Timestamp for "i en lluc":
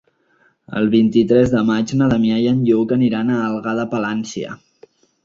2.45-2.95